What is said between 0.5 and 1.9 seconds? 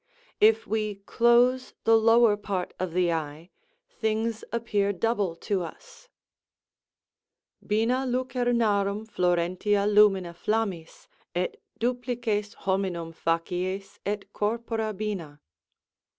we close